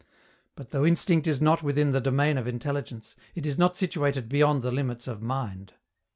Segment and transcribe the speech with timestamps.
[0.55, 4.63] But, though instinct is not within the domain of intelligence, it is not situated beyond
[4.63, 5.75] the limits of mind.